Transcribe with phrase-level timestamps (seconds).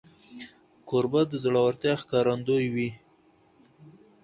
[0.87, 2.89] کوربه د زړورتیا ښکارندوی وي.